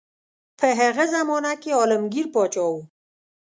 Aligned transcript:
په 0.59 0.67
هغه 0.79 1.03
زمانه 1.15 1.51
کې 1.61 1.77
عالمګیر 1.79 2.25
پاچا 2.33 2.65
وو. 2.71 2.81